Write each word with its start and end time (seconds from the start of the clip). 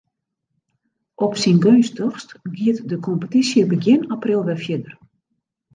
Op 1.25 1.33
syn 1.41 1.59
geunstichst 1.65 2.29
giet 2.57 2.79
de 2.89 2.97
kompetysje 3.07 3.61
begjin 3.73 4.01
april 4.15 4.41
wer 4.47 4.59
fierder. 4.63 4.93